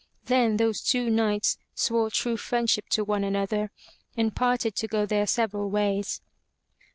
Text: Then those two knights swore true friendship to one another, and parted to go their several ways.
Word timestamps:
Then 0.25 0.57
those 0.57 0.81
two 0.81 1.11
knights 1.11 1.59
swore 1.75 2.09
true 2.09 2.35
friendship 2.35 2.89
to 2.89 3.03
one 3.03 3.23
another, 3.23 3.69
and 4.17 4.35
parted 4.35 4.73
to 4.77 4.87
go 4.87 5.05
their 5.05 5.27
several 5.27 5.69
ways. 5.69 6.21